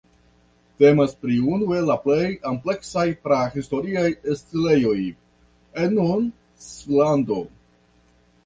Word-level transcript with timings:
Temas 0.83 1.11
pri 1.25 1.35
unu 1.57 1.67
el 1.79 1.85
la 1.89 1.97
plej 2.05 2.23
ampleksaj 2.53 3.05
prahistoriaj 3.27 4.07
setlejoj 4.41 4.97
en 5.85 5.97
nun 6.01 6.29
Svislando. 6.71 7.43